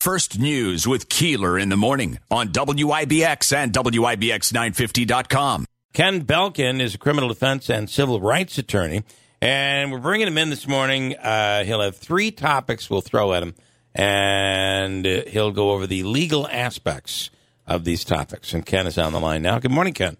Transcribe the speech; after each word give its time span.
First 0.00 0.38
News 0.38 0.88
with 0.88 1.10
Keeler 1.10 1.58
in 1.58 1.68
the 1.68 1.76
morning 1.76 2.18
on 2.30 2.48
WIBX 2.48 3.54
and 3.54 3.70
WIBX950.com. 3.70 5.66
Ken 5.92 6.24
Belkin 6.24 6.80
is 6.80 6.94
a 6.94 6.98
criminal 6.98 7.28
defense 7.28 7.68
and 7.68 7.90
civil 7.90 8.18
rights 8.18 8.56
attorney, 8.56 9.04
and 9.42 9.92
we're 9.92 9.98
bringing 9.98 10.26
him 10.26 10.38
in 10.38 10.48
this 10.48 10.66
morning. 10.66 11.18
Uh, 11.18 11.64
he'll 11.64 11.82
have 11.82 11.98
three 11.98 12.30
topics 12.30 12.88
we'll 12.88 13.02
throw 13.02 13.34
at 13.34 13.42
him, 13.42 13.54
and 13.94 15.06
uh, 15.06 15.20
he'll 15.26 15.50
go 15.50 15.72
over 15.72 15.86
the 15.86 16.02
legal 16.04 16.48
aspects 16.48 17.28
of 17.66 17.84
these 17.84 18.02
topics. 18.02 18.54
And 18.54 18.64
Ken 18.64 18.86
is 18.86 18.96
on 18.96 19.12
the 19.12 19.20
line 19.20 19.42
now. 19.42 19.58
Good 19.58 19.70
morning, 19.70 19.92
Ken. 19.92 20.16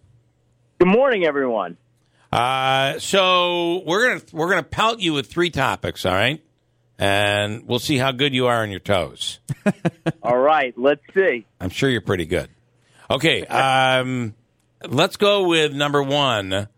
Good 0.79 0.89
morning, 0.89 1.25
everyone. 1.25 1.79
Uh, 2.31 2.99
so 2.99 3.83
we're 3.87 4.09
gonna 4.09 4.23
we're 4.33 4.51
gonna 4.51 4.62
pelt 4.62 5.01
you 5.01 5.15
with 5.15 5.29
three 5.29 5.49
topics, 5.49 6.05
all 6.05 6.12
right? 6.12 6.45
And 7.01 7.67
we'll 7.67 7.79
see 7.79 7.96
how 7.96 8.12
good 8.12 8.35
you 8.35 8.46
are 8.46 8.62
on 8.62 8.71
your 8.71 8.79
toes. 8.79 9.41
All 10.23 10.37
right, 10.37 10.77
let's 10.77 11.00
see. 11.14 11.46
I'm 11.59 11.71
sure 11.71 11.89
you're 11.89 12.03
pretty 12.03 12.26
good. 12.26 12.50
Okay, 13.11 13.46
um, 13.46 14.35
let's 14.86 15.17
go 15.17 15.49
with 15.49 15.73
number 15.73 16.03
one. 16.03 16.68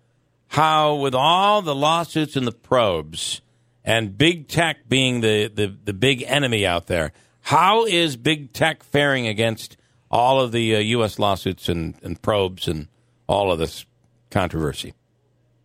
How, 0.46 0.94
with 0.96 1.14
all 1.14 1.62
the 1.62 1.74
lawsuits 1.74 2.36
and 2.36 2.46
the 2.46 2.52
probes, 2.52 3.40
and 3.84 4.16
big 4.16 4.48
tech 4.48 4.88
being 4.88 5.22
the, 5.22 5.48
the, 5.48 5.74
the 5.84 5.94
big 5.94 6.22
enemy 6.22 6.64
out 6.66 6.86
there, 6.86 7.12
how 7.40 7.86
is 7.86 8.16
big 8.16 8.52
tech 8.52 8.84
faring 8.84 9.26
against 9.26 9.76
all 10.10 10.40
of 10.40 10.52
the 10.52 10.76
uh, 10.76 10.78
U.S. 10.78 11.18
lawsuits 11.18 11.68
and, 11.68 11.94
and 12.02 12.20
probes 12.20 12.68
and 12.68 12.86
all 13.26 13.50
of 13.50 13.58
this 13.58 13.86
controversy? 14.30 14.94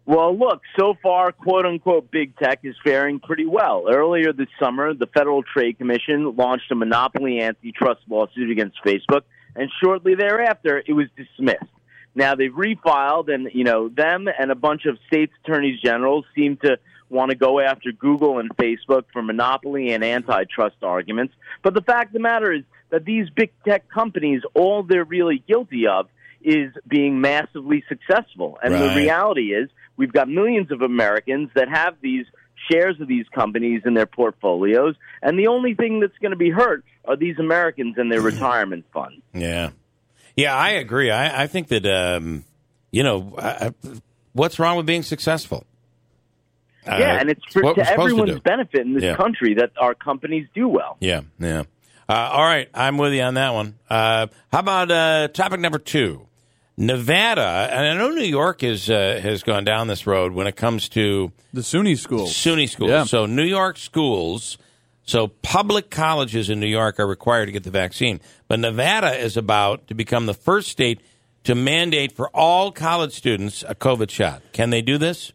Well, 0.07 0.37
look, 0.37 0.61
so 0.79 0.95
far, 1.03 1.33
quote 1.33 1.65
unquote, 1.65 2.09
big 2.09 2.37
tech 2.37 2.61
is 2.63 2.75
faring 2.81 3.19
pretty 3.19 3.45
well. 3.45 3.87
Earlier 3.89 4.31
this 4.31 4.47
summer, 4.57 4.93
the 4.93 5.05
Federal 5.07 5.43
Trade 5.43 5.77
Commission 5.77 6.33
launched 6.37 6.71
a 6.71 6.75
monopoly 6.75 7.41
antitrust 7.41 7.99
lawsuit 8.09 8.49
against 8.49 8.77
Facebook, 8.85 9.23
and 9.53 9.69
shortly 9.83 10.15
thereafter, 10.15 10.81
it 10.87 10.93
was 10.93 11.07
dismissed. 11.17 11.65
Now 12.15 12.35
they've 12.35 12.53
refiled, 12.53 13.31
and 13.31 13.49
you 13.53 13.65
know 13.65 13.89
them 13.89 14.29
and 14.39 14.49
a 14.49 14.55
bunch 14.55 14.85
of 14.85 14.97
states' 15.07 15.33
attorneys 15.43 15.81
general 15.81 16.23
seem 16.33 16.55
to 16.63 16.79
want 17.09 17.31
to 17.31 17.37
go 17.37 17.59
after 17.59 17.91
Google 17.91 18.39
and 18.39 18.49
Facebook 18.55 19.03
for 19.11 19.21
monopoly 19.21 19.91
and 19.91 20.05
antitrust 20.05 20.77
arguments. 20.83 21.33
But 21.63 21.73
the 21.73 21.81
fact 21.81 22.07
of 22.07 22.13
the 22.13 22.19
matter 22.19 22.53
is 22.53 22.63
that 22.91 23.03
these 23.03 23.29
big 23.29 23.51
tech 23.67 23.89
companies, 23.89 24.41
all 24.53 24.83
they're 24.83 25.03
really 25.03 25.43
guilty 25.45 25.85
of 25.85 26.07
is 26.41 26.71
being 26.87 27.19
massively 27.19 27.83
successful. 27.89 28.57
And 28.63 28.73
Right. 28.73 28.93
the 28.93 28.95
reality 28.95 29.53
is, 29.53 29.69
we've 29.97 30.13
got 30.13 30.29
millions 30.29 30.71
of 30.71 30.81
Americans 30.81 31.49
that 31.55 31.67
have 31.69 31.95
these 32.01 32.25
shares 32.71 32.99
of 33.01 33.07
these 33.07 33.25
companies 33.33 33.81
in 33.85 33.93
their 33.93 34.05
portfolios, 34.05 34.95
and 35.21 35.37
the 35.37 35.47
only 35.47 35.73
thing 35.73 35.99
that's 35.99 36.17
going 36.21 36.31
to 36.31 36.37
be 36.37 36.49
hurt 36.49 36.83
are 37.05 37.15
these 37.15 37.37
Americans 37.39 37.95
and 37.97 38.11
their 38.11 38.21
retirement 38.21 38.85
funds. 38.93 39.21
Yeah, 39.33 39.71
yeah, 40.35 40.55
I 40.55 40.71
agree. 40.71 41.11
I, 41.11 41.43
I 41.43 41.47
think 41.47 41.67
that 41.69 41.85
um, 41.85 42.45
you 42.91 43.03
know 43.03 43.33
I, 43.37 43.73
what's 44.33 44.59
wrong 44.59 44.77
with 44.77 44.85
being 44.85 45.03
successful. 45.03 45.65
Uh, 46.85 46.97
yeah, 46.99 47.19
and 47.19 47.29
it's 47.29 47.41
for, 47.51 47.61
to 47.61 47.67
we're 47.67 47.73
to 47.75 47.89
everyone's 47.89 48.39
benefit 48.39 48.81
in 48.81 48.93
this 48.93 49.03
Yeah. 49.03 49.15
country 49.15 49.55
that 49.55 49.71
our 49.79 49.93
companies 49.93 50.47
do 50.53 50.67
well. 50.69 50.95
Yeah, 51.01 51.21
yeah. 51.39 51.63
Uh, 52.09 52.13
all 52.13 52.43
right, 52.43 52.69
I'm 52.73 52.97
with 52.97 53.13
you 53.13 53.21
on 53.21 53.33
that 53.33 53.53
one. 53.53 53.75
Uh, 53.89 54.27
how 54.51 54.59
about 54.59 54.89
uh, 54.91 55.27
topic 55.27 55.59
number 55.59 55.79
two? 55.79 56.26
Nevada, 56.77 57.69
and 57.71 57.87
I 57.87 57.93
know 57.95 58.11
New 58.11 58.23
York 58.23 58.61
is 58.61 58.87
uh, 58.87 59.19
has 59.21 59.41
gone 59.41 59.63
down 59.63 59.87
this 59.87 60.05
road 60.05 60.33
when 60.33 60.45
it 60.45 60.55
comes 60.55 60.89
to 60.89 61.31
The 61.51 61.61
SUNY 61.61 61.97
schools. 61.97 62.31
SUNY 62.33 62.69
schools. 62.69 62.91
Yeah. 62.91 63.03
So 63.05 63.25
New 63.25 63.43
York 63.43 63.79
schools, 63.79 64.59
so 65.03 65.27
public 65.27 65.89
colleges 65.89 66.51
in 66.51 66.59
New 66.59 66.67
York 66.67 66.99
are 66.99 67.07
required 67.07 67.47
to 67.47 67.51
get 67.51 67.63
the 67.63 67.71
vaccine, 67.71 68.21
but 68.47 68.59
Nevada 68.59 69.17
is 69.17 69.37
about 69.37 69.87
to 69.87 69.95
become 69.95 70.27
the 70.27 70.35
first 70.35 70.69
state 70.69 71.01
to 71.45 71.55
mandate 71.55 72.11
for 72.11 72.29
all 72.29 72.71
college 72.71 73.13
students 73.13 73.63
a 73.67 73.73
COVID 73.73 74.11
shot. 74.11 74.43
Can 74.53 74.69
they 74.69 74.83
do 74.83 74.99
this? 74.99 75.31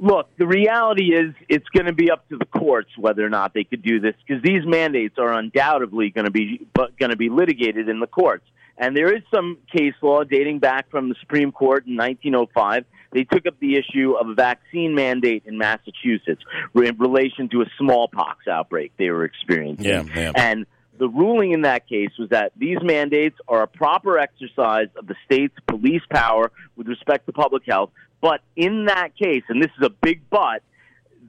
Look, 0.00 0.30
the 0.38 0.46
reality 0.46 1.12
is 1.12 1.34
it's 1.48 1.68
going 1.70 1.86
to 1.86 1.92
be 1.92 2.10
up 2.10 2.26
to 2.28 2.38
the 2.38 2.46
courts 2.46 2.90
whether 2.96 3.26
or 3.26 3.28
not 3.28 3.52
they 3.52 3.64
could 3.64 3.82
do 3.82 4.00
this 4.00 4.14
because 4.26 4.42
these 4.42 4.64
mandates 4.64 5.16
are 5.18 5.32
undoubtedly 5.32 6.08
going 6.10 6.24
to 6.24 6.30
be 6.30 6.66
going 6.98 7.10
to 7.10 7.16
be 7.16 7.28
litigated 7.28 7.90
in 7.90 8.00
the 8.00 8.06
courts. 8.06 8.46
And 8.78 8.96
there 8.96 9.14
is 9.14 9.22
some 9.34 9.58
case 9.70 9.94
law 10.02 10.22
dating 10.22 10.60
back 10.60 10.90
from 10.90 11.08
the 11.08 11.16
Supreme 11.20 11.50
Court 11.50 11.86
in 11.86 11.96
1905. 11.96 12.84
They 13.10 13.24
took 13.24 13.46
up 13.46 13.58
the 13.58 13.76
issue 13.76 14.12
of 14.12 14.28
a 14.28 14.34
vaccine 14.34 14.94
mandate 14.94 15.42
in 15.46 15.58
Massachusetts 15.58 16.42
in 16.74 16.96
relation 16.98 17.48
to 17.50 17.62
a 17.62 17.66
smallpox 17.78 18.46
outbreak 18.46 18.92
they 18.96 19.10
were 19.10 19.24
experiencing. 19.24 19.86
Yeah, 19.86 20.04
yeah. 20.14 20.32
And 20.34 20.66
the 20.98 21.08
ruling 21.08 21.52
in 21.52 21.62
that 21.62 21.88
case 21.88 22.10
was 22.18 22.28
that 22.30 22.52
these 22.56 22.78
mandates 22.82 23.36
are 23.48 23.62
a 23.62 23.66
proper 23.66 24.18
exercise 24.18 24.88
of 24.96 25.06
the 25.06 25.14
state's 25.24 25.56
police 25.66 26.02
power 26.10 26.52
with 26.76 26.86
respect 26.88 27.26
to 27.26 27.32
public 27.32 27.64
health. 27.66 27.90
But 28.20 28.40
in 28.56 28.86
that 28.86 29.16
case, 29.16 29.44
and 29.48 29.62
this 29.62 29.70
is 29.78 29.86
a 29.86 29.90
big 29.90 30.22
but, 30.28 30.62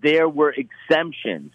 there 0.01 0.27
were 0.27 0.53
exemptions. 0.53 1.51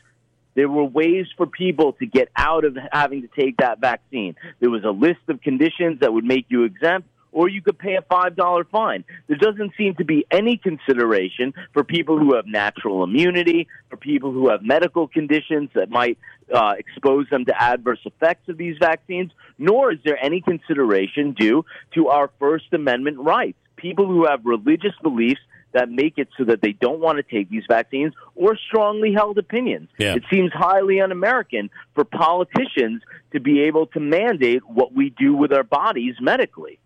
There 0.55 0.69
were 0.69 0.85
ways 0.85 1.27
for 1.37 1.47
people 1.47 1.95
to 1.95 2.07
get 2.07 2.29
out 2.37 2.65
of 2.65 2.77
having 2.93 3.23
to 3.23 3.29
take 3.29 3.57
that 3.59 3.81
vaccine. 3.81 4.37
There 4.61 4.71
was 4.71 4.85
a 4.85 4.91
list 4.91 5.21
of 5.29 5.41
conditions 5.41 6.01
that 6.01 6.13
would 6.13 6.25
make 6.25 6.47
you 6.49 6.65
exempt, 6.65 7.09
or 7.33 7.49
you 7.49 7.61
could 7.61 7.79
pay 7.79 7.97
a 7.97 8.03
$5 8.03 8.69
fine. 8.71 9.05
There 9.27 9.37
doesn't 9.37 9.73
seem 9.77 9.97
to 9.97 10.05
be 10.05 10.25
any 10.31 10.57
consideration 10.57 11.53
for 11.73 11.83
people 11.83 12.19
who 12.19 12.37
have 12.37 12.47
natural 12.47 13.03
immunity, 13.03 13.67
for 13.91 13.97
people 13.97 14.33
who 14.33 14.51
have 14.51 14.63
medical 14.63 15.09
conditions 15.09 15.71
that 15.75 15.91
might 15.91 16.17
uh, 16.55 16.75
expose 16.79 17.29
them 17.31 17.45
to 17.47 17.63
adverse 17.63 17.99
effects 18.05 18.49
of 18.49 18.57
these 18.57 18.77
vaccines, 18.79 19.33
nor 19.59 19.93
is 19.93 19.99
there 20.05 20.23
any 20.23 20.41
consideration 20.41 21.33
due 21.33 21.65
to 21.95 22.09
our 22.09 22.31
First 22.39 22.73
Amendment 22.73 23.19
rights. 23.19 23.59
People 23.77 24.07
who 24.07 24.27
have 24.27 24.47
religious 24.47 24.95
beliefs 25.03 25.41
that 25.75 25.91
make 25.91 26.17
it 26.17 26.29
so 26.39 26.45
that 26.45 26.63
they 26.63 26.73
don't 26.73 27.01
want 27.01 27.19
to 27.19 27.23
take 27.23 27.51
these 27.51 27.65
vaccines 27.69 28.15
or 28.35 28.57
strongly 28.69 29.13
held 29.13 29.37
opinions. 29.39 29.91
Yeah. 29.99 30.15
It 30.15 30.23
seems 30.33 30.53
highly 30.55 31.01
un 31.01 31.13
American 31.13 31.69
for 31.95 32.05
politicians 32.05 33.03
to 33.33 33.41
be 33.41 33.63
able 33.63 33.87
to 33.89 34.01
mandate 34.01 34.63
what 34.67 34.95
we 34.95 35.11
do 35.11 35.35
with 35.35 35.53
our 35.53 35.65
bodies 35.65 36.15
medically. 36.21 36.79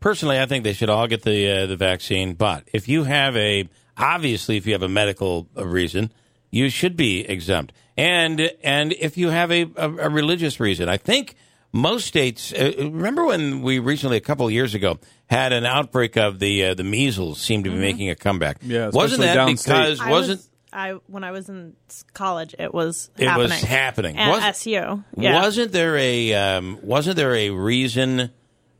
Personally, 0.00 0.40
I 0.40 0.46
think 0.46 0.64
they 0.64 0.72
should 0.72 0.88
all 0.88 1.06
get 1.06 1.22
the 1.22 1.50
uh, 1.50 1.66
the 1.66 1.76
vaccine. 1.76 2.32
But 2.34 2.66
if 2.72 2.88
you 2.88 3.04
have 3.04 3.36
a 3.36 3.68
obviously, 3.96 4.56
if 4.56 4.66
you 4.66 4.72
have 4.72 4.82
a 4.82 4.88
medical 4.88 5.46
uh, 5.56 5.66
reason, 5.66 6.10
you 6.50 6.70
should 6.70 6.96
be 6.96 7.20
exempt. 7.20 7.72
And 7.98 8.50
and 8.62 8.92
if 8.94 9.18
you 9.18 9.28
have 9.28 9.52
a, 9.52 9.70
a, 9.76 9.90
a 10.06 10.08
religious 10.08 10.58
reason, 10.58 10.88
I 10.88 10.96
think 10.96 11.36
most 11.72 12.06
states. 12.06 12.52
Uh, 12.52 12.72
remember 12.78 13.24
when 13.26 13.62
we 13.62 13.78
recently, 13.78 14.16
a 14.16 14.20
couple 14.20 14.46
of 14.46 14.52
years 14.52 14.74
ago, 14.74 14.98
had 15.28 15.52
an 15.52 15.64
outbreak 15.64 16.16
of 16.16 16.38
the 16.38 16.64
uh, 16.66 16.74
the 16.74 16.84
measles 16.84 17.40
seemed 17.40 17.64
to 17.64 17.70
be 17.70 17.76
making 17.76 18.10
a 18.10 18.14
comeback. 18.16 18.58
Yeah, 18.62 18.88
wasn't 18.90 19.22
especially 19.22 19.26
that 19.26 19.36
downstate. 19.36 19.64
because 19.66 20.00
I 20.00 20.10
wasn't 20.10 20.38
was, 20.40 20.50
I 20.72 20.90
when 21.06 21.24
I 21.24 21.30
was 21.30 21.48
in 21.48 21.76
college, 22.12 22.54
it 22.58 22.72
was 22.74 23.10
It 23.16 23.26
happening. 23.28 23.50
was 23.50 23.60
happening. 23.62 24.18
At 24.18 24.30
Was- 24.30 24.44
SU. 24.56 24.70
Yeah. 25.16 25.42
Wasn't 25.42 25.72
there 25.72 25.96
a 25.96 26.32
um, 26.34 26.78
wasn't 26.82 27.16
there 27.16 27.34
a 27.34 27.50
reason? 27.50 28.30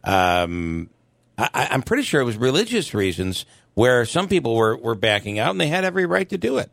Um, 0.04 0.90
I, 1.38 1.48
I- 1.54 1.68
I'm 1.70 1.82
pretty 1.82 2.02
sure 2.04 2.20
it 2.20 2.24
was 2.24 2.36
religious 2.36 2.94
reasons 2.94 3.46
where 3.74 4.04
some 4.04 4.28
people 4.28 4.56
were, 4.56 4.76
were 4.76 4.94
backing 4.96 5.38
out, 5.38 5.50
and 5.52 5.60
they 5.60 5.68
had 5.68 5.84
every 5.84 6.06
right 6.06 6.28
to 6.30 6.38
do 6.38 6.58
it 6.58 6.70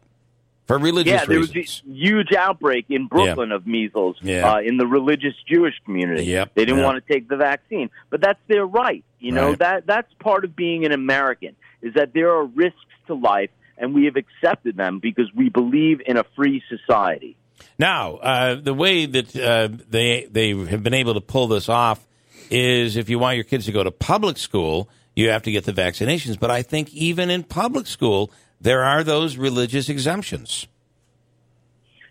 for 0.67 0.77
religious 0.77 1.11
Yeah, 1.13 1.25
there 1.25 1.39
was 1.39 1.55
a 1.55 1.61
huge 1.89 2.33
outbreak 2.33 2.85
in 2.89 3.07
Brooklyn 3.07 3.51
of 3.51 3.65
measles 3.65 4.17
Yeah. 4.21 4.53
uh, 4.53 4.59
in 4.59 4.77
the 4.77 4.85
religious 4.85 5.33
Jewish 5.47 5.73
community. 5.85 6.25
Yep, 6.25 6.51
They 6.55 6.65
didn't 6.65 6.79
yeah. 6.79 6.85
want 6.85 7.05
to 7.05 7.13
take 7.13 7.27
the 7.29 7.37
vaccine, 7.37 7.89
but 8.09 8.21
that's 8.21 8.39
their 8.47 8.65
right. 8.65 9.03
You 9.19 9.31
know 9.31 9.49
Right. 9.49 9.59
that 9.59 9.87
that's 9.87 10.13
part 10.19 10.45
of 10.45 10.55
being 10.55 10.85
an 10.85 10.91
American 10.91 11.55
is 11.81 11.93
that 11.95 12.13
there 12.13 12.31
are 12.31 12.45
risks 12.45 12.77
to 13.07 13.13
life, 13.15 13.49
and 13.77 13.93
we 13.95 14.05
have 14.05 14.15
accepted 14.17 14.75
them 14.77 14.99
because 14.99 15.33
we 15.33 15.49
believe 15.49 16.01
in 16.05 16.17
a 16.17 16.23
free 16.35 16.61
society. 16.69 17.35
Now, 17.79 18.15
uh, 18.17 18.55
the 18.55 18.73
way 18.73 19.05
that 19.05 19.35
uh, 19.35 19.69
they 19.89 20.27
they 20.29 20.49
have 20.53 20.83
been 20.83 20.93
able 20.93 21.13
to 21.15 21.21
pull 21.21 21.47
this 21.47 21.69
off 21.69 22.05
is 22.49 22.95
if 22.97 23.09
you 23.09 23.19
want 23.19 23.35
your 23.35 23.43
kids 23.43 23.65
to 23.65 23.71
go 23.71 23.83
to 23.83 23.91
public 23.91 24.37
school, 24.37 24.89
you 25.15 25.29
have 25.29 25.43
to 25.43 25.51
get 25.51 25.63
the 25.65 25.73
vaccinations. 25.73 26.39
But 26.39 26.51
I 26.51 26.61
think 26.61 26.93
even 26.93 27.29
in 27.29 27.43
public 27.43 27.87
school, 27.87 28.31
there 28.59 28.83
are 28.83 29.03
those 29.03 29.37
religious 29.37 29.89
exemptions. 29.89 30.67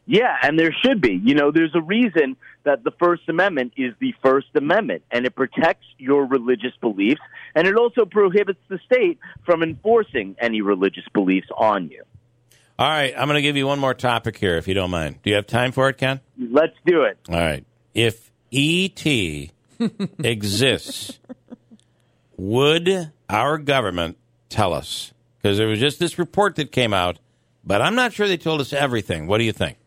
Yeah, 0.06 0.36
and 0.42 0.58
there 0.58 0.72
should 0.84 1.00
be. 1.00 1.20
You 1.22 1.34
know, 1.34 1.50
there's 1.50 1.74
a 1.74 1.80
reason 1.80 2.36
that 2.62 2.84
the 2.84 2.92
First 2.92 3.28
Amendment 3.28 3.72
is 3.76 3.92
the 4.00 4.14
First 4.22 4.46
Amendment, 4.54 5.02
and 5.10 5.26
it 5.26 5.34
protects 5.34 5.86
your 5.98 6.26
religious 6.26 6.72
beliefs, 6.80 7.20
and 7.56 7.66
it 7.66 7.74
also 7.76 8.04
prohibits 8.04 8.60
the 8.68 8.78
state 8.86 9.18
from 9.44 9.64
enforcing 9.64 10.36
any 10.40 10.60
religious 10.60 11.04
beliefs 11.12 11.48
on 11.56 11.88
you. 11.88 12.04
All 12.78 12.88
right, 12.88 13.14
I'm 13.16 13.26
going 13.26 13.36
to 13.36 13.42
give 13.42 13.56
you 13.56 13.66
one 13.66 13.78
more 13.78 13.94
topic 13.94 14.36
here, 14.36 14.56
if 14.56 14.68
you 14.68 14.74
don't 14.74 14.90
mind. 14.90 15.22
Do 15.22 15.30
you 15.30 15.36
have 15.36 15.46
time 15.46 15.72
for 15.72 15.88
it, 15.88 15.96
Ken? 15.98 16.20
Let's 16.38 16.76
do 16.84 17.02
it. 17.02 17.18
All 17.28 17.36
right. 17.36 17.64
If 17.94 18.30
ET 18.52 19.04
exists, 20.18 21.18
would 22.36 23.12
our 23.28 23.58
government 23.58 24.18
tell 24.50 24.74
us? 24.74 25.12
Because 25.46 25.58
there 25.58 25.68
was 25.68 25.78
just 25.78 26.00
this 26.00 26.18
report 26.18 26.56
that 26.56 26.72
came 26.72 26.92
out, 26.92 27.20
but 27.62 27.80
I'm 27.80 27.94
not 27.94 28.12
sure 28.12 28.26
they 28.26 28.36
told 28.36 28.60
us 28.60 28.72
everything. 28.72 29.28
What 29.28 29.38
do 29.38 29.44
you 29.44 29.52
think? 29.52 29.78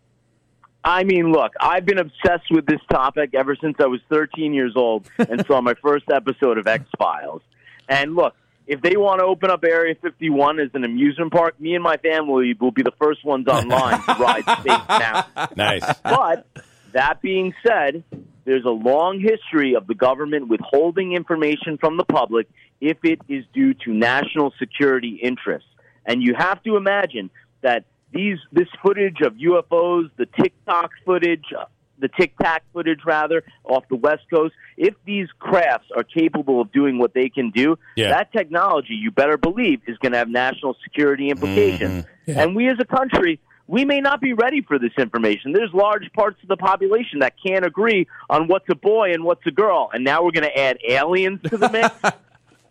I 0.85 1.03
mean, 1.03 1.33
look, 1.33 1.51
I've 1.59 1.85
been 1.85 1.97
obsessed 1.97 2.50
with 2.50 2.65
this 2.65 2.79
topic 2.89 3.31
ever 3.35 3.57
since 3.61 3.75
I 3.77 3.88
was 3.88 4.00
13 4.07 4.53
years 4.53 4.71
old 4.77 5.09
and 5.17 5.45
saw 5.45 5.59
my 5.59 5.73
first 5.81 6.06
episode 6.09 6.59
of 6.59 6.65
X 6.65 6.85
Files. 6.97 7.41
And 7.89 8.15
look, 8.15 8.35
if 8.67 8.81
they 8.81 8.95
want 8.95 9.19
to 9.19 9.25
open 9.25 9.51
up 9.51 9.65
Area 9.65 9.95
51 10.01 10.61
as 10.61 10.69
an 10.75 10.85
amusement 10.85 11.33
park, 11.33 11.59
me 11.59 11.75
and 11.75 11.83
my 11.83 11.97
family 11.97 12.56
will 12.57 12.71
be 12.71 12.83
the 12.83 12.94
first 12.97 13.25
ones 13.25 13.45
online 13.50 14.01
to 14.01 14.15
ride 14.17 14.44
Space 14.61 14.88
Mountain. 14.88 15.57
Nice. 15.57 15.83
But 16.06 16.47
that 16.94 17.21
being 17.21 17.53
said, 17.67 18.06
there's 18.45 18.65
a 18.65 18.69
long 18.71 19.19
history 19.19 19.75
of 19.75 19.88
the 19.88 19.95
government 19.95 20.47
withholding 20.47 21.13
information 21.13 21.77
from 21.77 21.97
the 21.97 22.06
public 22.06 22.47
if 22.81 22.97
it 23.03 23.19
is 23.27 23.44
due 23.53 23.74
to 23.74 23.94
national 23.94 24.53
security 24.59 25.19
interests. 25.21 25.69
And 26.06 26.21
you 26.24 26.33
have 26.38 26.62
to 26.63 26.75
imagine 26.77 27.30
that 27.62 27.86
these 28.12 28.38
this 28.51 28.68
footage 28.81 29.21
of 29.21 29.33
UFOs, 29.36 30.09
the 30.18 30.25
TikTok 30.25 30.91
footage, 31.06 31.44
uh, 31.57 31.65
the 32.00 32.07
Tic 32.07 32.33
Tac 32.41 32.63
footage 32.74 33.01
rather, 33.06 33.44
off 33.65 33.83
the 33.89 33.97
West 33.97 34.24
Coast, 34.33 34.56
if 34.77 34.95
these 35.06 35.27
crafts 35.38 35.88
are 35.95 36.03
capable 36.03 36.62
of 36.62 36.71
doing 36.71 36.97
what 36.97 37.13
they 37.13 37.27
can 37.30 37.51
do, 37.51 37.77
Yeah. 37.97 38.09
that 38.09 38.31
technology, 38.31 38.94
you 38.95 39.12
better 39.12 39.38
believe, 39.38 39.81
is 39.85 39.97
going 39.97 40.13
to 40.13 40.18
have 40.18 40.30
national 40.30 40.75
security 40.81 41.30
implications. 41.30 42.06
Yeah. 42.25 42.42
And 42.42 42.56
we 42.56 42.69
as 42.69 42.77
a 42.80 42.85
country, 42.85 43.39
we 43.69 43.86
may 43.86 44.01
not 44.01 44.19
be 44.19 44.33
ready 44.33 44.63
for 44.63 44.80
this 44.80 44.92
information. 44.98 45.54
There's 45.54 45.71
large 45.74 46.12
parts 46.13 46.42
of 46.42 46.50
the 46.50 46.57
population 46.57 47.19
that 47.19 47.36
can't 47.45 47.63
agree 47.63 48.07
on 48.27 48.48
what's 48.48 48.66
a 48.68 48.75
boy 48.75 49.12
and 49.13 49.24
what's 49.24 49.45
a 49.45 49.51
girl. 49.51 49.92
And 49.94 50.04
now 50.04 50.24
we're 50.24 50.31
going 50.31 50.50
to 50.50 50.60
add 50.60 50.80
aliens 50.88 51.39
to 51.44 51.57
the 51.57 51.69
mix. 51.69 51.95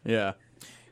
Yeah. 0.04 0.32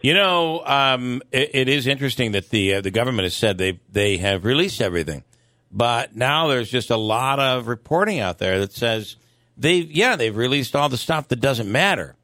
You 0.03 0.13
know, 0.13 0.63
um, 0.67 1.23
it, 1.33 1.51
it 1.55 1.69
is 1.71 1.87
interesting 1.87 2.33
that 2.33 2.51
the 2.51 2.75
uh, 2.75 2.81
the 2.83 2.91
government 2.91 3.25
has 3.25 3.35
said 3.35 3.57
they 3.57 3.81
they 3.91 4.19
have 4.19 4.45
released 4.45 4.83
everything, 4.83 5.25
but 5.73 6.15
now 6.15 6.49
there's 6.49 6.71
just 6.71 6.91
a 6.91 6.99
lot 6.99 7.39
of 7.39 7.67
reporting 7.67 8.21
out 8.21 8.37
there 8.37 8.59
that 8.59 8.75
says 8.75 9.17
they 9.57 9.77
yeah 9.77 10.17
they've 10.17 10.37
released 10.37 10.77
all 10.77 10.91
the 10.91 10.99
stuff 10.99 11.29
that 11.29 11.41
doesn't 11.41 11.71
matter. 11.71 12.15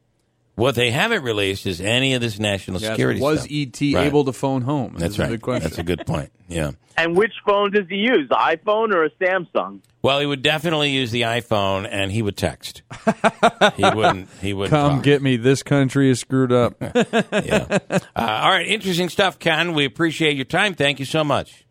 What 0.55 0.75
they 0.75 0.91
haven't 0.91 1.23
released 1.23 1.65
is 1.65 1.81
any 1.81 2.13
of 2.13 2.21
this 2.21 2.37
national 2.37 2.79
Yes, 2.79 2.91
security. 2.91 3.19
was 3.19 3.39
stuff. 3.39 3.51
ET 3.51 3.81
Right. 3.95 4.05
able 4.05 4.23
to 4.25 4.33
phone 4.33 4.61
home? 4.61 4.93
That's 4.97 5.11
Is 5.11 5.17
the 5.17 5.23
right. 5.23 5.29
big 5.31 5.41
question. 5.41 5.63
That's 5.63 5.79
a 5.79 5.83
good 5.83 6.05
point. 6.05 6.31
Yeah. 6.47 6.71
and 6.95 7.15
which 7.17 7.33
phone 7.43 7.71
does 7.71 7.87
he 7.89 7.95
use, 7.95 8.29
the 8.29 8.35
iPhone 8.35 8.93
or 8.93 9.03
a 9.05 9.09
Samsung? 9.19 9.79
Well, 10.03 10.19
he 10.19 10.27
would 10.27 10.43
definitely 10.43 10.91
use 10.91 11.09
the 11.11 11.21
iPhone, 11.21 11.87
and 11.89 12.11
he 12.11 12.21
would 12.21 12.37
text. 12.37 12.83
he 13.77 13.83
wouldn't. 13.89 14.29
He 14.41 14.53
wouldn't. 14.53 14.69
Come 14.69 14.95
talk. 14.97 15.03
get 15.03 15.21
me. 15.23 15.37
This 15.37 15.63
country 15.63 16.11
is 16.11 16.19
screwed 16.19 16.51
up. 16.51 16.75
Yeah. 16.81 17.79
Uh, 17.91 17.99
all 18.15 18.49
right. 18.51 18.67
Interesting 18.67 19.09
stuff, 19.09 19.39
Ken. 19.39 19.73
We 19.73 19.85
appreciate 19.85 20.35
your 20.35 20.45
time. 20.45 20.75
Thank 20.75 20.99
you 20.99 21.05
so 21.05 21.23
much. 21.23 21.65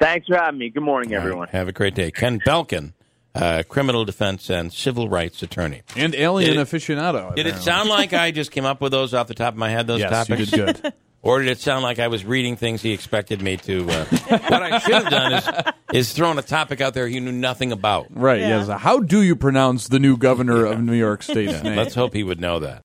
Thanks 0.00 0.26
for 0.26 0.36
having 0.36 0.58
me. 0.58 0.70
Good 0.70 0.82
morning, 0.82 1.12
All 1.12 1.18
right. 1.18 1.24
everyone. 1.26 1.48
Have 1.48 1.68
a 1.68 1.72
great 1.72 1.94
day. 1.94 2.10
Ken 2.10 2.40
Belkin, 2.40 2.92
uh, 3.34 3.62
criminal 3.68 4.04
defense 4.04 4.50
and 4.50 4.72
civil 4.72 5.08
rights 5.08 5.42
attorney. 5.42 5.82
and 5.96 6.14
alien 6.14 6.54
Did 6.54 6.60
it- 6.60 6.68
aficionado. 6.68 7.34
Did 7.34 7.46
it 7.46 7.56
sound 7.56 7.88
like 7.88 8.12
I 8.12 8.30
just 8.40 8.50
came 8.50 8.64
up 8.64 8.80
with 8.80 8.92
those 8.92 9.14
off 9.14 9.26
the 9.28 9.34
top 9.34 9.54
of 9.54 9.58
my 9.58 9.68
head? 9.70 9.86
Those 9.86 10.00
Yes, 10.00 10.10
topics, 10.10 10.50
you 10.52 10.64
did 10.66 10.82
good. 10.82 10.92
or 11.22 11.38
did 11.40 11.48
it 11.48 11.58
sound 11.60 11.82
like 11.82 11.98
I 11.98 12.08
was 12.08 12.24
reading 12.24 12.56
things 12.56 12.82
he 12.82 12.92
expected 12.92 13.40
me 13.42 13.56
to? 13.58 13.88
Uh, 13.88 14.04
what 14.28 14.62
I 14.62 14.78
should 14.80 14.94
have 14.94 15.10
done 15.10 15.32
is 15.34 15.48
is 15.92 16.12
thrown 16.14 16.38
a 16.38 16.42
topic 16.42 16.80
out 16.80 16.94
there 16.94 17.06
he 17.06 17.20
knew 17.20 17.32
nothing 17.32 17.70
about. 17.70 18.06
Right. 18.10 18.40
Yeah. 18.40 18.64
Yes. 18.64 18.80
How 18.80 18.98
do 19.00 19.20
you 19.22 19.36
pronounce 19.36 19.88
the 19.88 19.98
new 19.98 20.16
governor 20.16 20.64
of 20.64 20.80
New 20.82 20.94
York 20.94 21.22
State's 21.22 21.62
name? 21.62 21.76
Let's 21.76 21.94
hope 21.94 22.14
he 22.14 22.22
would 22.22 22.40
know 22.40 22.60
that. 22.60 22.80